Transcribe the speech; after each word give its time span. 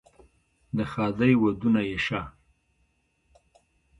د 0.75 0.79
ښادۍ 0.91 1.33
ودونه 1.43 1.81
یې 1.89 1.97
شه، 2.05 2.21